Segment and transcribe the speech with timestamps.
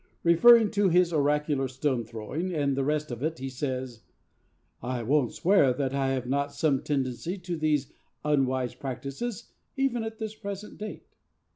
[0.23, 4.01] Referring to his oracular stone throwing and the rest of it, he says,
[4.81, 7.93] 'I won't swear that I have not some tendency to these
[8.25, 11.05] unwise practices even at this present date.